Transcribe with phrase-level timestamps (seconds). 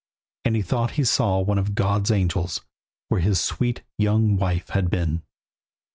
[0.45, 2.61] And he thought he saw one of God's angels
[3.09, 5.21] Where his sweet young wife had been.